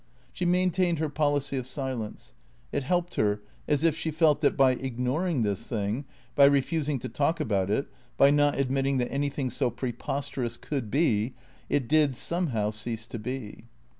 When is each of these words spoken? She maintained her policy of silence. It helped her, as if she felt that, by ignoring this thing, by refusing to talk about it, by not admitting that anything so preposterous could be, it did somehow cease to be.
She 0.33 0.45
maintained 0.45 0.97
her 0.97 1.09
policy 1.09 1.57
of 1.57 1.67
silence. 1.67 2.33
It 2.71 2.81
helped 2.81 3.17
her, 3.17 3.39
as 3.67 3.83
if 3.83 3.95
she 3.95 4.09
felt 4.09 4.41
that, 4.41 4.57
by 4.57 4.71
ignoring 4.71 5.43
this 5.43 5.67
thing, 5.67 6.05
by 6.33 6.45
refusing 6.45 6.97
to 6.97 7.07
talk 7.07 7.39
about 7.39 7.69
it, 7.69 7.87
by 8.17 8.31
not 8.31 8.57
admitting 8.57 8.97
that 8.97 9.11
anything 9.11 9.51
so 9.51 9.69
preposterous 9.69 10.57
could 10.57 10.89
be, 10.89 11.35
it 11.69 11.87
did 11.87 12.15
somehow 12.15 12.71
cease 12.71 13.05
to 13.09 13.19
be. 13.19 13.65